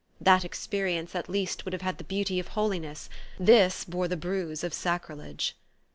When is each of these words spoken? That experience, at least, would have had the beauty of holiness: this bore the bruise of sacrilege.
That 0.19 0.43
experience, 0.43 1.13
at 1.13 1.29
least, 1.29 1.63
would 1.63 1.73
have 1.73 1.83
had 1.83 1.99
the 1.99 2.03
beauty 2.03 2.39
of 2.39 2.47
holiness: 2.47 3.07
this 3.39 3.83
bore 3.85 4.07
the 4.07 4.17
bruise 4.17 4.63
of 4.63 4.73
sacrilege. 4.73 5.53